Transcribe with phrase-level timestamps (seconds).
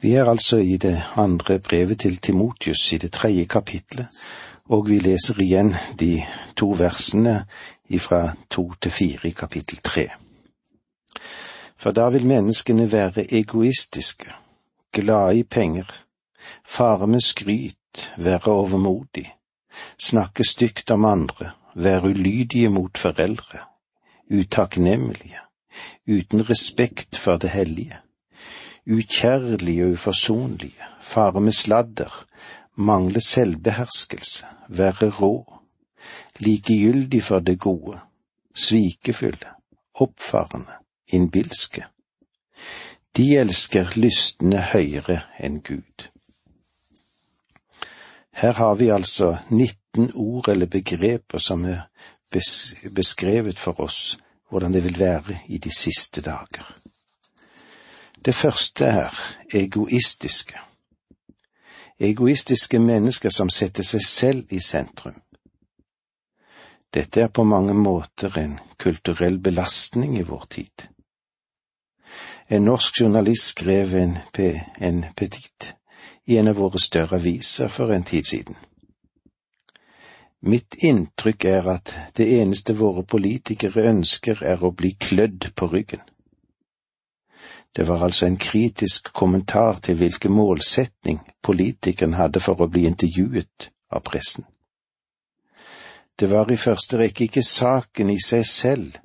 [0.00, 4.06] Vi er altså i det andre brevet til Timotius i det tredje kapitlet,
[4.64, 6.22] og vi leser igjen de
[6.56, 7.44] to versene
[7.88, 10.08] ifra to til fire i kapittel tre.
[11.76, 14.32] For da vil menneskene være egoistiske,
[14.92, 15.92] glade i penger,
[16.64, 19.34] fare med skryt, være overmodig,
[19.98, 23.58] snakke stygt om andre, være ulydige mot foreldre,
[24.30, 25.40] utakknemlige,
[26.08, 28.00] uten respekt for det hellige
[28.90, 32.26] ukjærlige og uforsonlige, fare med sladder,
[32.76, 35.60] mangle selvbeherskelse, være rå,
[36.38, 37.98] likegyldig for det gode,
[38.54, 39.50] svikefulle,
[39.94, 40.72] oppfarende,
[41.08, 41.84] innbilske.
[43.16, 46.08] De elsker lystne høyere enn Gud.
[48.32, 51.88] Her har vi altså 19 ord eller begreper som er
[52.94, 54.16] beskrevet for oss
[54.50, 56.79] hvordan det vil være i de siste dager.
[58.24, 59.14] Det første er
[59.54, 60.58] egoistiske.
[62.00, 65.16] Egoistiske mennesker som setter seg selv i sentrum.
[66.94, 70.88] Dette er på mange måter en kulturell belastning i vår tid.
[72.50, 74.18] En norsk journalist skrev en,
[74.80, 75.74] en petit
[76.26, 78.56] i en av våre større aviser for en tid siden.
[80.40, 86.02] Mitt inntrykk er at det eneste våre politikere ønsker er å bli klødd på ryggen.
[87.76, 93.70] Det var altså en kritisk kommentar til hvilken målsetning politikeren hadde for å bli intervjuet
[93.90, 94.44] av pressen.
[96.20, 98.98] Det var i første rekke ikke saken i seg selv,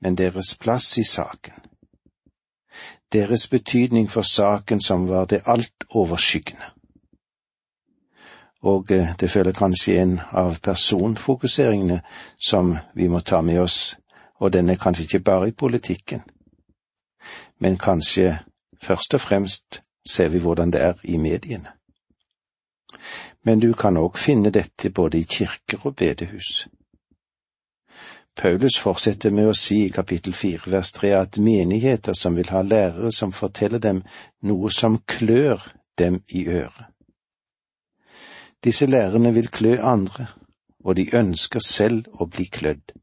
[0.00, 1.52] men deres plass i saken.
[3.12, 6.70] Deres betydning for saken som var det alt overskyggende.
[8.62, 12.00] Og eh, det føler kanskje en av personfokuseringene
[12.38, 13.96] som vi må ta med oss,
[14.38, 16.22] og den er kanskje ikke bare i politikken
[17.58, 18.38] men kanskje
[18.82, 21.72] først og fremst ser vi hvordan det er i mediene.
[23.44, 26.68] Men du kan òg finne dette både i kirker og bedehus.
[28.38, 32.62] Paulus fortsetter med å si i kapittel fire vers tre at menigheter som vil ha
[32.62, 34.04] lærere som forteller dem
[34.46, 35.64] noe som klør
[35.98, 36.86] dem i øret.
[38.64, 40.26] Disse lærerne vil klø andre,
[40.84, 42.94] og de ønsker selv å bli klødd.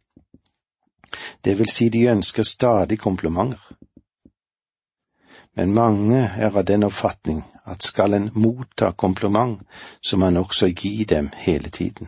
[1.46, 3.76] Det vil si de ønsker stadig komplimenter
[5.56, 9.62] men mange er av den oppfatning at skal en motta kompliment,
[10.02, 12.08] så må en også gi dem hele tiden.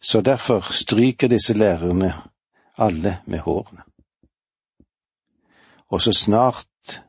[0.00, 2.12] Så derfor stryker disse lærerne
[2.78, 3.82] alle med hårene.
[5.88, 7.02] Og så snart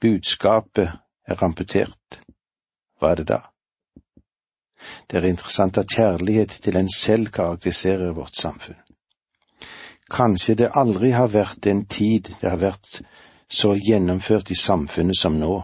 [0.00, 0.90] budskapet
[1.26, 2.20] er amputert,
[2.98, 3.40] hva er det da?
[5.10, 8.78] Det er interessant at kjærlighet til en selv karakteriserer vårt samfunn.
[10.10, 13.02] Kanskje det aldri har vært en tid det har vært
[13.50, 15.62] så gjennomført i samfunnet som nå,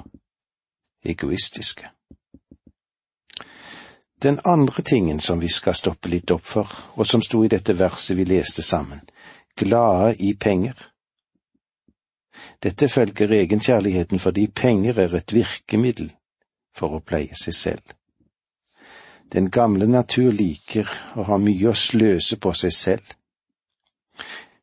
[1.04, 1.90] egoistiske.
[4.22, 7.76] Den andre tingen som vi skal stoppe litt opp for, og som sto i dette
[7.78, 9.00] verset vi leste sammen,
[9.56, 10.74] glade i penger.
[12.62, 16.10] Dette følger egenkjærligheten fordi penger er et virkemiddel
[16.74, 17.94] for å pleie seg selv.
[19.32, 23.16] Den gamle natur liker å ha mye å sløse på seg selv.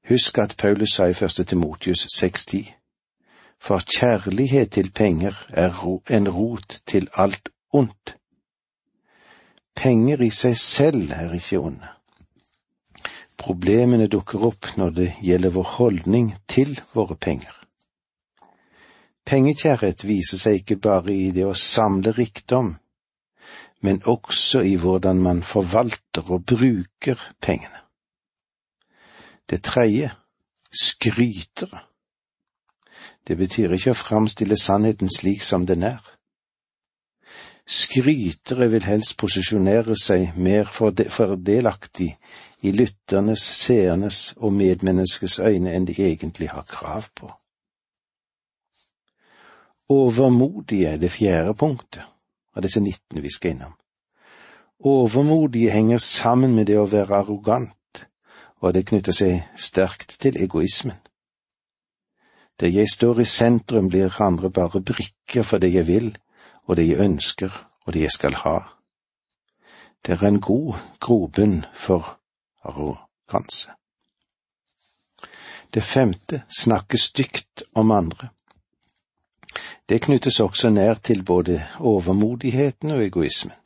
[0.10, 2.83] Husk at Paulus sa i første Timotius 6.10
[3.64, 5.72] for kjærlighet til penger er
[6.12, 8.18] en rot til alt ondt.
[9.76, 11.90] Penger i seg selv er ikke onde.
[13.40, 17.56] Problemene dukker opp når det gjelder vår holdning til våre penger.
[19.26, 22.76] Pengekjærhet viser seg ikke bare i det å samle rikdom,
[23.84, 27.80] men også i hvordan man forvalter og bruker pengene.
[29.50, 30.12] Det tredje,
[30.72, 31.84] skrytere.
[33.28, 36.02] Det betyr ikke å framstille sannheten slik som den er.
[37.64, 42.10] Skrytere vil helst posisjonere seg mer fordelaktig
[42.64, 47.32] i lytternes, seernes og medmenneskets øyne enn de egentlig har krav på.
[49.94, 52.04] Overmodige er det fjerde punktet
[52.56, 53.74] av disse 19 vi skal innom.
[54.84, 58.04] Overmodige henger sammen med det å være arrogant,
[58.60, 61.00] og det knytter seg sterkt til egoismen.
[62.64, 66.18] Der jeg står i sentrum, blir andre bare brikker for det jeg vil,
[66.64, 67.52] og det jeg ønsker,
[67.86, 68.60] og det jeg skal ha.
[70.06, 72.20] Det er en god grobunn for
[72.64, 73.76] arroganse.
[75.74, 78.30] Det femte, snakke stygt om andre.
[79.90, 83.60] Det knyttes også nær til både overmodigheten og egoismen.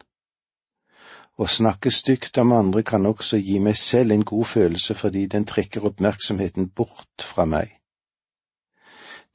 [1.38, 5.46] Å snakke stygt om andre kan også gi meg selv en god følelse fordi den
[5.46, 7.77] trekker oppmerksomheten bort fra meg.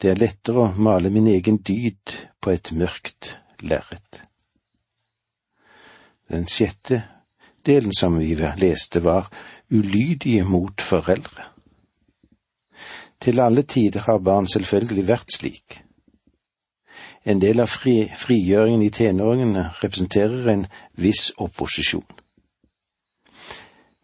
[0.02, 4.24] Det er lettere å male min egen dyd på et mørkt lerret.
[6.26, 7.04] Den sjette
[7.62, 9.28] delen som vi leste, var
[9.70, 11.46] ulydige mot foreldre.
[13.22, 15.78] Til alle tider har barn selvfølgelig vært slik.
[17.22, 20.66] En del av fri, frigjøringen i tenåringene representerer en
[20.98, 22.08] viss opposisjon.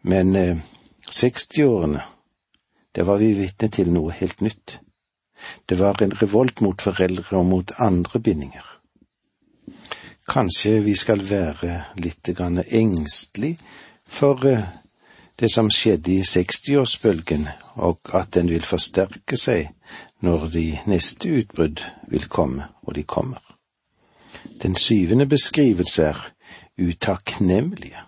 [0.07, 0.61] Men eh,
[1.11, 2.05] 60-årene,
[2.95, 4.79] der var vi vitne til noe helt nytt.
[5.65, 8.65] Det var en revolt mot foreldre og mot andre bindinger.
[10.29, 13.55] Kanskje vi skal være litt grann engstelig
[14.05, 14.67] for eh,
[15.39, 17.47] det som skjedde i 60-årsbølgen,
[17.81, 19.71] og at den vil forsterke seg
[20.25, 21.81] når de neste utbrudd
[22.11, 23.41] vil komme, og de kommer.
[24.61, 26.19] Den syvende beskrivelse er
[26.77, 28.03] utakknemlige.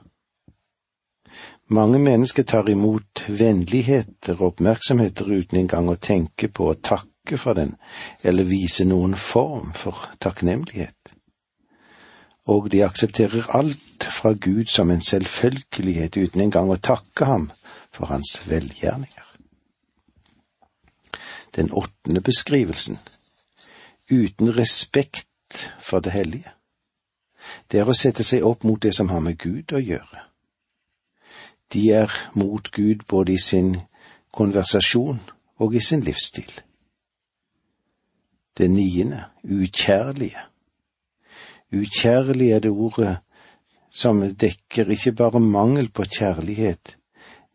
[1.71, 7.53] Mange mennesker tar imot vennligheter og oppmerksomheter uten engang å tenke på å takke for
[7.53, 7.75] den,
[8.23, 11.13] eller vise noen form for takknemlighet.
[12.45, 17.51] Og de aksepterer alt fra Gud som en selvfølgelighet uten engang å takke ham
[17.93, 19.27] for hans velgjerninger.
[21.55, 22.99] Den åttende beskrivelsen,
[24.11, 25.27] uten respekt
[25.79, 26.51] for det hellige.
[27.71, 30.25] Det er å sette seg opp mot det som har med Gud å gjøre.
[31.73, 33.75] De er mot Gud både i sin
[34.31, 35.21] konversasjon
[35.57, 36.51] og i sin livsstil.
[38.57, 40.39] Det niende, ukjærlige.
[41.73, 43.17] Ukjærlig er det ordet
[43.91, 46.97] som dekker ikke bare mangel på kjærlighet,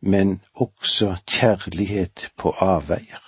[0.01, 3.23] men også kjærlighet på avveier.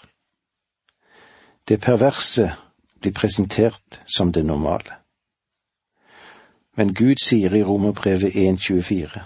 [1.68, 2.50] Det perverse
[3.00, 4.96] blir presentert som det normale.
[6.76, 9.20] Men Gud sier i Romerbrevet 1.24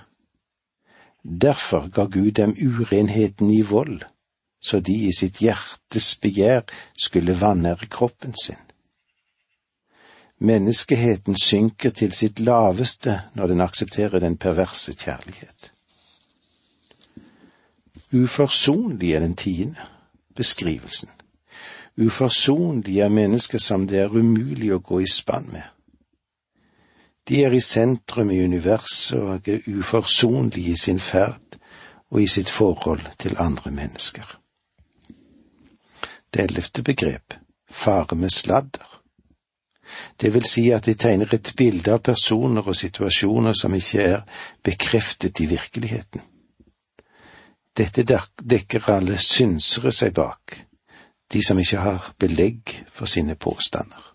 [1.23, 4.03] Derfor ga Gud dem urenheten i vold,
[4.63, 6.63] så de i sitt hjertes begjær
[6.99, 8.61] skulle vanære kroppen sin.
[10.43, 15.71] Menneskeheten synker til sitt laveste når den aksepterer den perverse kjærlighet.
[18.13, 19.87] Uforsonlig er den tiende
[20.37, 21.09] beskrivelsen.
[21.97, 25.65] Uforsonlig er mennesker som det er umulig å gå i spann med.
[27.29, 31.59] De er i sentrum i universet og er uforsonlige i sin ferd
[32.11, 34.42] og i sitt forhold til andre mennesker.
[36.33, 37.35] Det ellevte begrep,
[37.71, 38.89] fare med sladder.
[40.21, 44.23] Det vil si at de tegner et bilde av personer og situasjoner som ikke er
[44.65, 46.23] bekreftet i virkeligheten.
[47.77, 48.05] Dette
[48.39, 50.57] dekker alle synsere seg bak,
[51.33, 54.13] de som ikke har belegg for sine påstander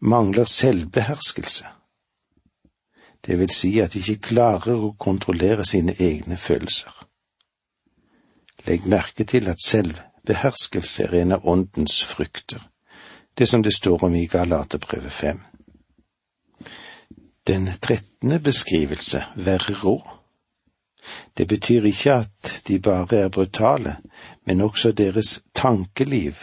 [0.00, 1.64] mangler selvbeherskelse.
[3.26, 6.92] Det vil si at de ikke klarer å kontrollere sine egne følelser.
[8.66, 9.62] Legg merke til at
[10.28, 12.60] selvbeherskelse er en av åndens frukter,
[13.34, 15.40] det som det står om i Galaterbrevet fem.
[17.46, 20.02] Den trettende beskrivelse, være rå.
[21.36, 23.96] Det betyr ikke at de bare er brutale,
[24.44, 26.34] men også deres tankeliv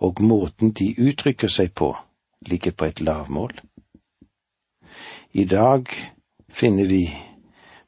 [0.00, 1.92] og måten de uttrykker seg på,
[2.48, 3.52] ligger på et lavmål.
[5.32, 5.84] I dag
[6.48, 7.04] finner vi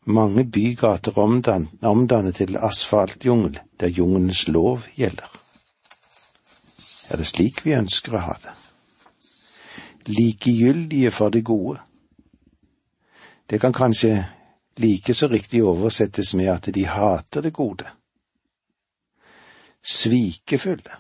[0.05, 5.29] mange bygater omdannet til asfaltjungel der jungelens lov gjelder.
[7.11, 8.55] Er det slik vi ønsker å ha det?
[10.07, 11.81] Likegyldige for det gode.
[13.51, 14.27] Det kan kanskje
[14.77, 17.87] like så riktig oversettes med at de hater det gode.
[19.83, 20.97] Svikefulle.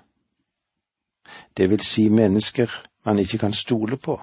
[1.57, 2.71] Det vil si mennesker
[3.05, 4.21] man ikke kan stole på.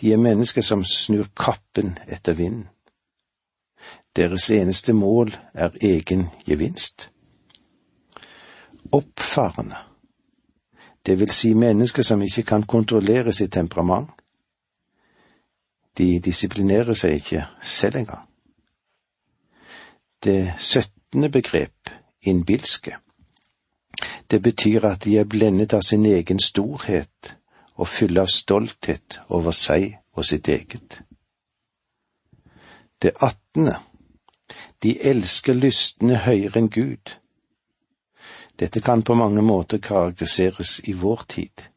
[0.00, 2.68] De er mennesker som snur kappen etter vinden.
[4.18, 7.10] Deres eneste mål er egen gevinst.
[8.92, 9.76] Oppfarende,
[11.06, 14.10] det vil si mennesker som ikke kan kontrollere sitt temperament.
[15.98, 18.24] De disiplinerer seg ikke selv engang.
[20.24, 21.90] Det syttende begrep,
[22.22, 22.96] innbilske,
[24.30, 27.36] det betyr at de er blendet av sin egen storhet
[27.74, 31.02] og fulle av stolthet over seg og sitt eget.
[33.02, 33.78] Det attende,
[34.82, 37.16] de elsker lystne høyere enn Gud.
[38.58, 41.68] Dette kan på mange måter karakteriseres i vår tid.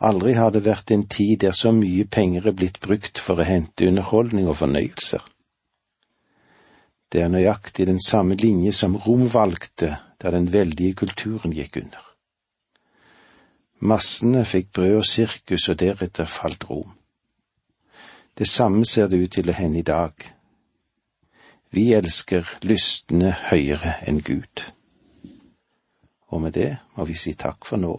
[0.00, 3.48] Aldri har det vært en tid der så mye penger er blitt brukt for å
[3.48, 5.24] hente underholdning og fornøyelser.
[7.08, 12.04] Det er nøyaktig den samme linje som Rom valgte da den veldige kulturen gikk under.
[13.80, 16.92] Massene fikk brød og sirkus, og deretter falt Rom.
[18.38, 20.14] Det samme ser det ut til å hende i dag.
[21.70, 24.62] Vi elsker lystne høyere enn Gud.
[26.32, 27.96] Og med det må vi si takk for nå.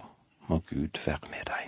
[0.50, 1.68] Må Gud være med deg.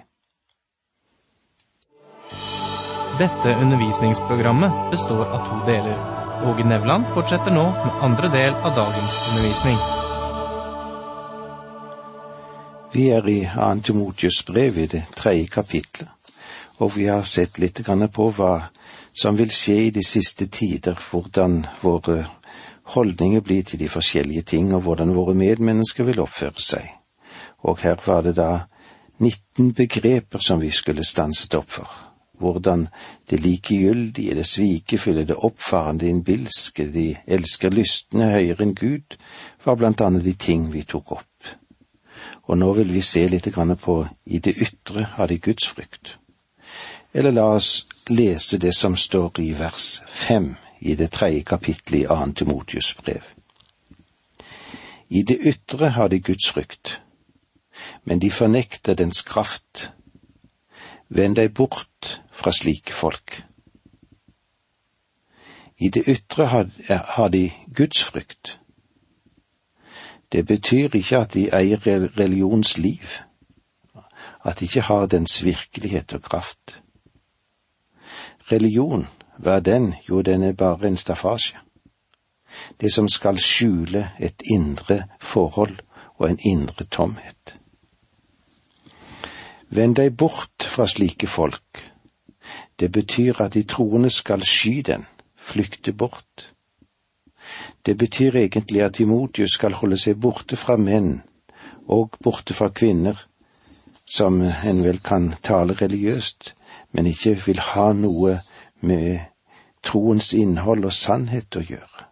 [3.22, 5.98] Dette undervisningsprogrammet består av to deler.
[6.50, 9.78] Åge Nevland fortsetter nå med andre del av dagens undervisning.
[12.92, 16.10] Vi er i Antimotius brev i det tredje kapitlet,
[16.82, 18.56] og vi har sett litt på hva
[19.14, 22.26] som vil skje i de siste tider, hvordan våre
[22.96, 26.88] holdninger blir til de forskjellige ting, og hvordan våre medmennesker vil oppføre seg.
[27.68, 28.52] Og her var det da
[29.20, 31.90] 19 begreper som vi skulle stanset opp for.
[32.42, 32.88] Hvordan
[33.30, 39.18] det likegyldige, det svikefulle, det oppfarende, innbilske, de elsker lystne høyere enn Gud,
[39.66, 41.52] var blant annet de ting vi tok opp.
[42.50, 46.18] Og nå vil vi se litt på i det ytre av de Guds frykt.
[47.14, 52.06] Eller la oss lese det som står i vers fem i det tredje kapittelet i
[52.10, 53.24] annet Timotius brev.
[55.10, 57.02] I det ytre har de Guds frykt,
[58.04, 59.92] men de fornekter dens kraft.
[61.10, 63.42] Vend deg bort fra slike folk.
[65.78, 66.46] I det ytre
[66.88, 68.60] har de Guds frykt.
[70.32, 71.82] Det betyr ikke at de eier
[72.18, 73.20] religionsliv,
[74.46, 76.82] at de ikke har dens virkelighet og kraft.
[78.52, 79.94] Religion, hva er den?
[80.10, 81.60] Jo, den er bare en staffasje.
[82.82, 85.78] Det som skal skjule et indre forhold
[86.18, 87.56] og en indre tomhet.
[89.72, 91.80] Vend deg bort fra slike folk.
[92.80, 95.06] Det betyr at de troende skal sky den,
[95.38, 96.52] flykte bort.
[97.86, 101.22] Det betyr egentlig at Timotius skal holde seg borte fra menn
[101.88, 103.16] og borte fra kvinner,
[104.06, 106.54] som en vel kan tale religiøst,
[106.92, 108.38] men ikke vil ha noe
[108.82, 109.20] med
[109.84, 112.08] troens innhold og sannhet å gjøre.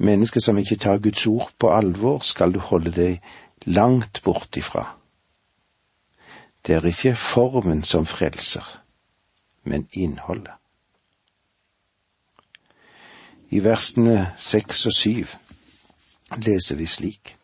[0.00, 3.20] Mennesker som ikke tar Guds ord på alvor, skal du holde deg
[3.66, 4.86] langt bort ifra.
[6.66, 8.64] Det er ikke formen som frelser,
[9.64, 10.56] men innholdet.
[13.50, 15.34] I versene seks og syv
[16.38, 17.34] leser vi slik.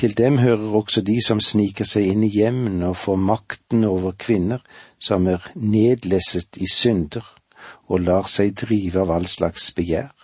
[0.00, 4.14] Til dem hører også de som sniker seg inn i hjemmene og får makten over
[4.16, 4.62] kvinner,
[4.96, 7.26] som er nedlesset i synder
[7.92, 10.14] og lar seg drive av all slags begjær,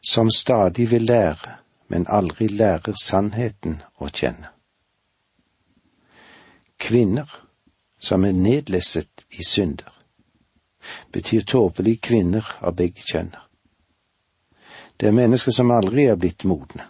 [0.00, 1.58] som stadig vil lære,
[1.92, 4.48] men aldri lærer sannheten å kjenne.
[6.80, 7.28] Kvinner
[8.00, 9.92] som er nedlesset i synder,
[11.12, 13.44] betyr tåpelige kvinner av begge kjønner.
[14.96, 16.88] Det er mennesker som aldri er blitt modne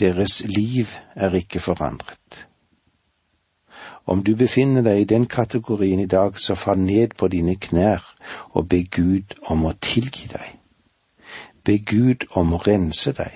[0.00, 2.46] deres liv er ikke forandret.
[4.06, 8.02] Om du befinner deg i den kategorien i dag, så fall ned på dine knær
[8.50, 10.56] og be Gud om å tilgi deg.
[11.64, 13.34] Be Gud om å rense deg.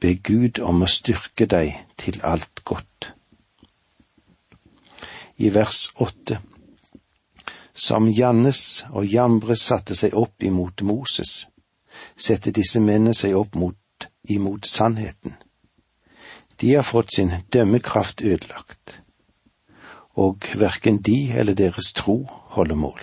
[0.00, 3.14] Be Gud om å styrke deg til alt godt.
[5.38, 6.40] I vers åtte
[7.74, 11.46] Som Jannes og Jambres satte seg opp imot Moses,
[12.16, 13.77] sette disse mennene seg opp mot
[14.28, 15.34] imot sannheten.
[16.60, 19.00] De har fått sin dømmekraft ødelagt,
[20.18, 22.24] og verken de eller deres tro
[22.56, 23.00] holder mål.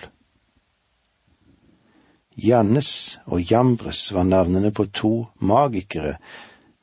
[2.35, 6.17] Jannes og Jambres var navnene på to magikere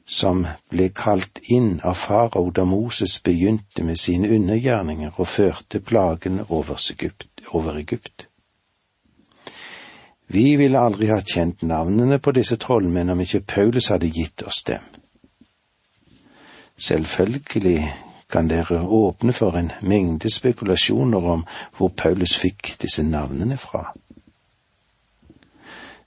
[0.08, 6.46] som ble kalt inn av farao da Moses begynte med sine undergjerninger og førte plagene
[6.48, 7.28] over Egypt.
[7.52, 8.31] Over Egypt.
[10.26, 14.62] Vi ville aldri ha kjent navnene på disse trollmenn om ikke Paulus hadde gitt oss
[14.66, 14.84] dem.
[16.78, 17.92] Selvfølgelig
[18.32, 21.44] kan dere åpne for en mengde spekulasjoner om
[21.76, 23.92] hvor Paulus fikk disse navnene fra.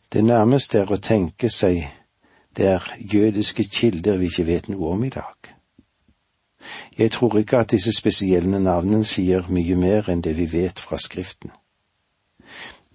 [0.10, 1.86] Det nærmeste er å tenke seg
[2.56, 5.52] det er jødiske kilder vi ikke vet noe om i dag.
[6.98, 10.98] Jeg tror ikke at disse spesielle navnene sier mye mer enn det vi vet fra
[10.98, 11.52] Skriften.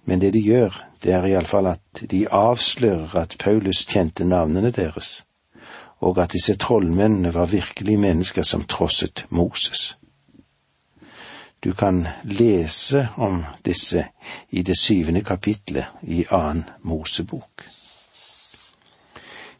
[0.04, 5.24] Men det de gjør, det er iallfall at de avslører at Paulus kjente navnene deres,
[6.00, 9.96] og at disse trollmennene var virkelig mennesker som trosset Moses.
[11.64, 14.06] Du kan lese om disse
[14.50, 17.64] i det syvende kapitlet i annen Mosebok.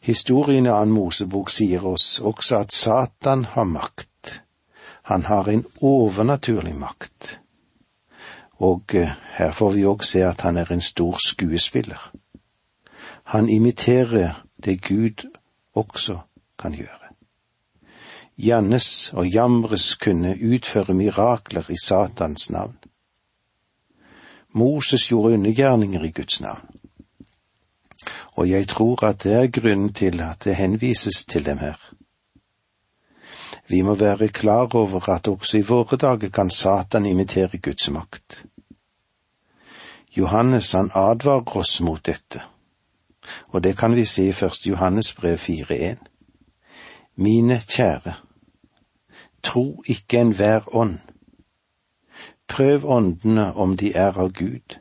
[0.00, 4.40] Historien i annen Mosebok sier oss også at Satan har makt.
[5.12, 7.40] Han har en overnaturlig makt
[8.60, 12.12] og eh, her får vi òg se at han er en stor skuespiller.
[13.32, 15.26] Han imiterer det Gud
[15.74, 16.18] også
[16.58, 17.14] kan gjøre.
[18.38, 22.76] Jannes og Jamres kunne utføre mirakler i Satans navn.
[24.52, 26.80] Moses gjorde undergjerninger i Guds navn.
[28.40, 31.76] og jeg tror at det er grunnen til at det henvises til dem her.
[33.68, 38.44] Vi må være klar over at også i våre dager kan Satan imitere Guds makt.
[40.16, 42.42] Johannes han advarer oss mot dette,
[43.48, 46.02] og det kan vi se i første Johannes brev 4.1.
[47.14, 48.14] Mine kjære,
[49.42, 50.98] tro ikke enhver ånd.
[52.48, 54.78] Prøv åndene om de er av Gud,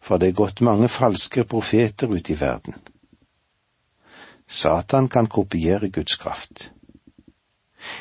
[0.00, 2.74] for det er gått mange falske profeter ut i verden.
[4.48, 6.71] Satan kan kopiere Guds kraft.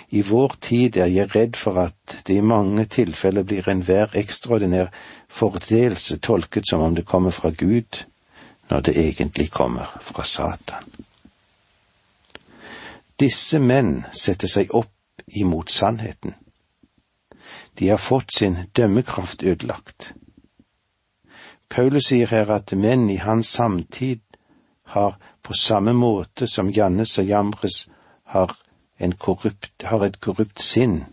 [0.10, 4.92] I vår tid er jeg redd for at det i mange tilfeller blir enhver ekstraordinær
[5.30, 8.04] fordelelse tolket som om det kommer fra Gud,
[8.70, 10.86] når det egentlig kommer fra Satan.
[13.20, 16.34] Disse menn setter seg opp imot sannheten.
[17.78, 20.14] De har fått sin dømmekraft ødelagt.
[21.70, 24.20] Paulus sier her at menn i hans samtid
[24.92, 27.86] har på samme måte som Jannes og Jamres
[28.34, 28.52] har,
[29.18, 31.06] korrupt, har et korrupt sinn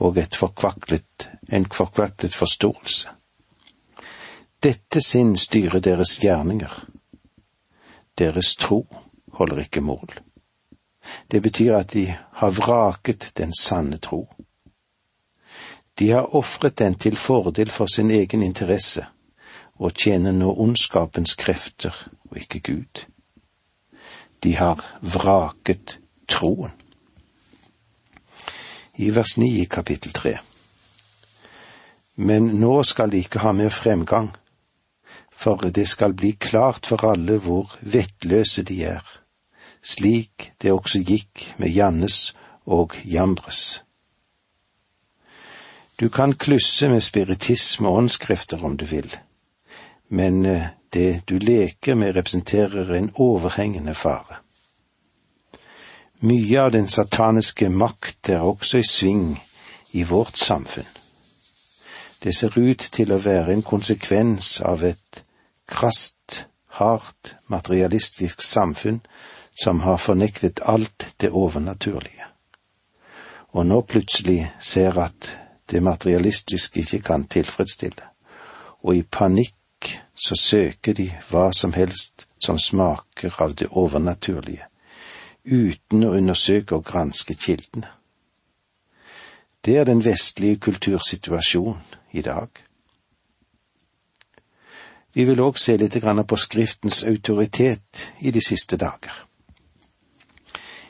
[0.00, 3.08] og et forkvaklet, en forkvaklet forståelse.
[4.62, 6.72] Dette sinn styrer deres gjerninger.
[8.18, 8.82] Deres tro
[9.32, 10.20] holder ikke mål.
[11.30, 14.26] Det betyr at de har vraket den sanne tro.
[15.98, 19.06] De har ofret den til fordel for sin egen interesse
[19.80, 21.96] og tjener nå ondskapens krefter
[22.30, 23.04] og ikke Gud.
[24.44, 26.72] De har vraket troen.
[29.00, 30.34] I vers 9 i kapittel 3.
[32.20, 34.28] Men nå skal de ikke ha mer fremgang,
[35.32, 39.06] for det skal bli klart for alle hvor vettløse de er,
[39.80, 42.18] slik det også gikk med Jannes
[42.68, 43.80] og Jambres.
[46.00, 49.16] Du kan klusse med spiritisme og åndskrefter om du vil
[50.10, 54.40] men eh, det du leker med representerer en overhengende fare.
[56.22, 59.28] Mye av den sataniske makt er også i sving
[59.96, 60.88] i vårt samfunn.
[62.22, 65.22] Det ser ut til å være en konsekvens av et
[65.64, 66.44] krast,
[66.76, 69.00] hardt, materialistisk samfunn
[69.62, 72.28] som har fornektet alt det overnaturlige,
[73.56, 75.32] og nå plutselig ser at
[75.72, 78.04] det materialistiske ikke kan tilfredsstille,
[78.84, 84.69] og i panikk så søker de hva som helst som smaker av det overnaturlige,
[85.50, 87.88] uten å undersøke og granske kildene.
[89.64, 91.82] Det er den vestlige kultursituasjonen
[92.12, 92.48] i dag.
[95.14, 99.26] Vi vil òg se litt på Skriftens autoritet i de siste dager.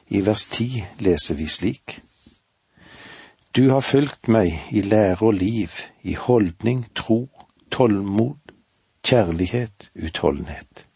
[0.09, 2.01] I vers ti leser vi slik.
[3.57, 5.71] Du har fulgt meg i lære og liv,
[6.03, 7.29] i holdning, tro,
[7.71, 8.53] tålmod,
[9.03, 10.87] kjærlighet, utholdenhet.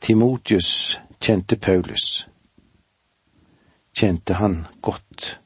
[0.00, 2.26] Timotius kjente Paulus.
[3.96, 5.40] Kjente han godt.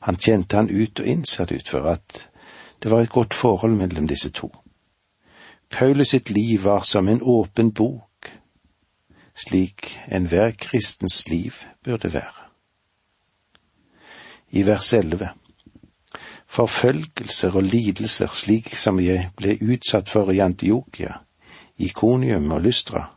[0.00, 2.28] Han kjente han ut og inn, ser det ut for, at
[2.82, 4.50] det var et godt forhold mellom disse to.
[5.70, 8.30] Paulus sitt liv var som en åpen bok,
[9.34, 12.50] slik enhver kristens liv burde være.
[14.50, 15.32] I vers elleve
[16.54, 21.18] forfølgelser og lidelser slik som jeg ble utsatt for i Antiokia,
[21.78, 23.08] Ikonium og Lystra.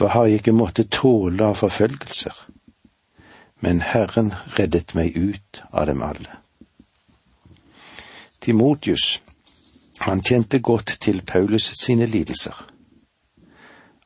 [0.00, 2.32] Hva har jeg ikke måttet tåle av forfølgelser?
[3.60, 6.38] Men Herren reddet meg ut av dem alle.
[8.40, 9.18] Timotius,
[10.00, 12.56] han kjente godt til Paulus sine lidelser.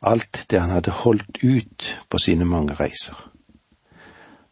[0.02, 3.14] Alt det han hadde holdt ut på sine mange reiser.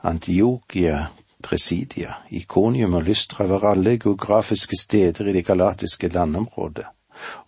[0.07, 1.09] Antiokia
[1.43, 6.87] Presidia, Ikonium og Lystra var alle geografiske steder i det galatiske landområdet,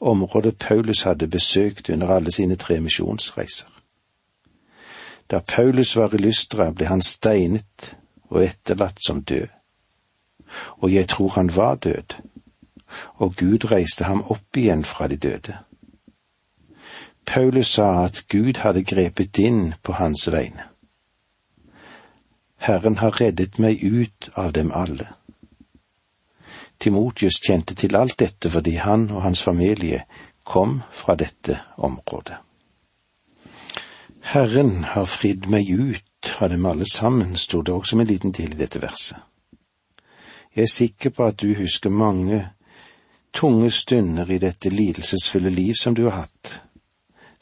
[0.00, 3.73] området Paulus hadde besøkt under alle sine tre misjonsreiser.
[5.34, 7.96] Da Paulus var i Lystra, ble han steinet
[8.30, 9.48] og etterlatt som død.
[10.78, 12.14] Og jeg tror han var død,
[13.18, 15.56] og Gud reiste ham opp igjen fra de døde.
[17.26, 20.68] Paulus sa at Gud hadde grepet inn på hans vegne.
[22.62, 25.08] Herren har reddet meg ut av dem alle.
[26.78, 30.04] Timotius kjente til alt dette fordi han og hans familie
[30.44, 32.43] kom fra dette området.
[34.24, 38.54] Herren har fridd meg ut av dem alle sammen, sto det også en liten del
[38.54, 39.20] i dette verset.
[40.56, 42.40] Jeg er sikker på at du husker mange
[43.36, 46.62] tunge stunder i dette lidelsesfulle liv som du har hatt.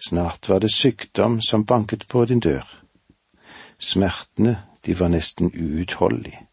[0.08, 2.66] Snart var det sykdom som banket på din dør.
[3.78, 6.48] Smertene de var nesten uutholdelige.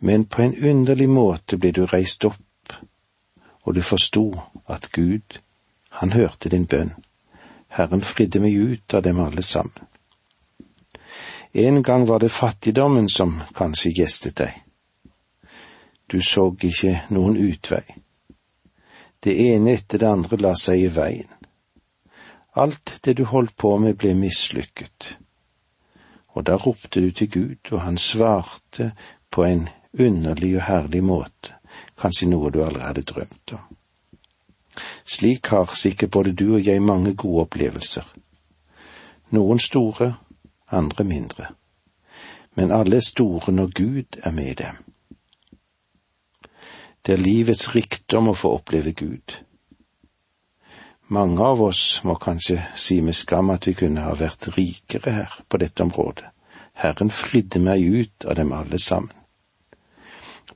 [0.00, 2.76] Men på en underlig måte ble du reist opp,
[3.64, 4.26] og du forsto
[4.68, 5.40] at Gud,
[5.90, 6.94] han hørte din bønn.
[7.70, 9.86] Herren fridde meg ut av dem alle sammen.
[11.52, 14.54] En gang var det fattigdommen som kanskje gjestet deg.
[16.06, 17.84] Du så ikke noen utvei.
[19.20, 21.30] Det ene etter det andre la seg i veien.
[22.58, 25.16] Alt det du holdt på med ble mislykket.
[26.34, 28.92] Og da ropte du til Gud, og han svarte
[29.30, 31.58] på en underlig og herlig måte,
[31.98, 33.66] kanskje noe du aldri hadde drømt om.
[35.04, 38.06] Slik har sikkert både du og jeg mange gode opplevelser.
[39.30, 40.14] Noen store,
[40.70, 41.46] andre mindre.
[42.54, 44.80] Men alle er store når Gud er med dem.
[47.06, 49.38] Det er livets rikdom å få oppleve Gud.
[51.10, 55.38] Mange av oss må kanskje si med skam at vi kunne ha vært rikere her
[55.48, 56.28] på dette området.
[56.80, 59.10] Herren fridde meg ut av dem alle sammen.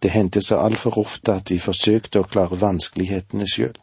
[0.03, 3.75] Det hendte så altfor ofte at vi forsøkte å klare vanskelighetene sjøl.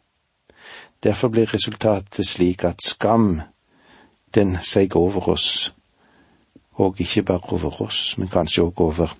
[1.02, 3.40] Derfor ble resultatet slik at skam,
[4.34, 5.74] den seig over oss,
[6.78, 9.14] og ikke bare over oss, men kanskje òg over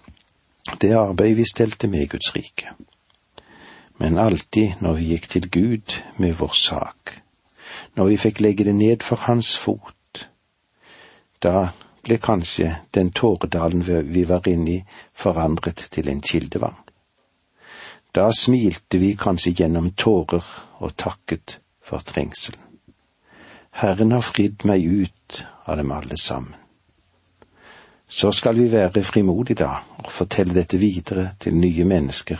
[0.80, 2.70] det arbeidet vi stelte med Guds rike.
[3.98, 7.18] Men alltid når vi gikk til Gud med vår sak,
[7.96, 10.28] når vi fikk legge det ned for Hans fot,
[11.42, 13.82] da ble kanskje den tåredalen
[14.14, 14.78] vi var inne i,
[15.14, 16.78] forandret til en kildevang.
[18.14, 20.44] Da smilte vi kanskje gjennom tårer
[20.84, 22.60] og takket for trengselen.
[23.72, 26.54] Herren har fridd meg ut av dem alle sammen.
[28.08, 32.36] Så skal vi være frimodige da og fortelle dette videre til nye mennesker,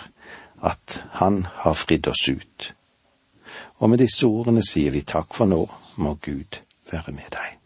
[0.63, 2.75] at Han har fridd oss ut.
[3.81, 5.65] Og med disse ordene sier vi takk for nå,
[5.97, 6.61] må Gud
[6.93, 7.62] være med deg.